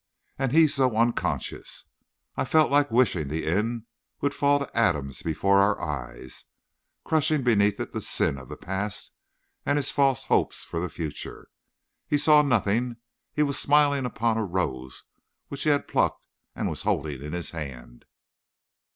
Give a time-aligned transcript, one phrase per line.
[0.39, 1.85] And he so unconscious!
[2.35, 3.85] I felt like wishing the inn
[4.19, 6.45] would fall to atoms before our eyes,
[7.03, 9.11] crushing beneath it the sin of the past
[9.63, 11.49] and his false hopes for the future.
[12.07, 12.95] He saw nothing.
[13.35, 15.03] He was smiling upon a rose
[15.49, 16.25] which he had plucked
[16.55, 18.05] and was holding in his hand.